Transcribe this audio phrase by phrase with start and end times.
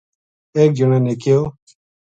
[0.57, 1.41] ایک جنا نے کہیو